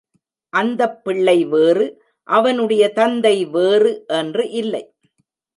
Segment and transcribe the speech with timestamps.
[0.53, 1.85] அந்தப் பிள்ளை வேறு,
[2.23, 4.83] அவனுடைய தந்தை வேறு என்று இல்லை.